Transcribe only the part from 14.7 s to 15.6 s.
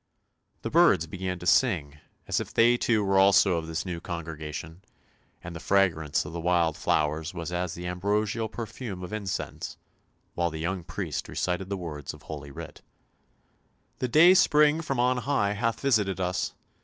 from on high